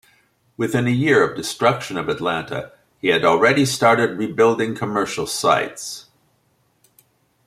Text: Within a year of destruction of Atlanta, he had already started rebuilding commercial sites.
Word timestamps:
Within 0.57 0.87
a 0.87 0.89
year 0.89 1.23
of 1.23 1.37
destruction 1.37 1.95
of 1.95 2.09
Atlanta, 2.09 2.71
he 2.99 3.09
had 3.09 3.23
already 3.23 3.67
started 3.67 4.17
rebuilding 4.17 4.73
commercial 4.73 5.27
sites. 5.27 6.07